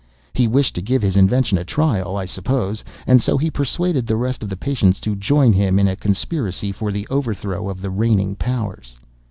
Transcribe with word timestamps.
He 0.33 0.47
wished 0.47 0.73
to 0.73 0.81
give 0.81 1.03
his 1.03 1.15
invention 1.15 1.59
a 1.59 1.63
trial, 1.63 2.17
I 2.17 2.25
suppose, 2.25 2.83
and 3.05 3.21
so 3.21 3.37
he 3.37 3.51
persuaded 3.51 4.07
the 4.07 4.15
rest 4.15 4.41
of 4.41 4.49
the 4.49 4.57
patients 4.57 4.99
to 5.01 5.15
join 5.15 5.53
him 5.53 5.77
in 5.77 5.87
a 5.87 5.95
conspiracy 5.95 6.71
for 6.71 6.91
the 6.91 7.05
overthrow 7.11 7.69
of 7.69 7.83
the 7.83 7.91
reigning 7.91 8.35
powers." 8.35 8.95